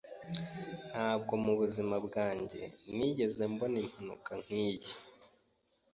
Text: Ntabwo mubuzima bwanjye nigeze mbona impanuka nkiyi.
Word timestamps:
Ntabwo 0.91 1.33
mubuzima 1.43 1.95
bwanjye 2.07 2.61
nigeze 2.95 3.41
mbona 3.53 3.77
impanuka 3.83 4.31
nkiyi. 4.43 4.89